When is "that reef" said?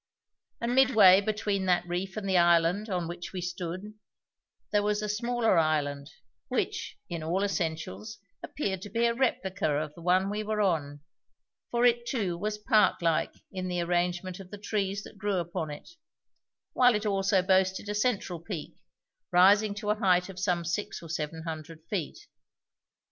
1.67-2.17